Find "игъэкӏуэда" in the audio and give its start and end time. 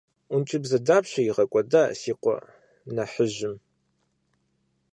1.29-1.83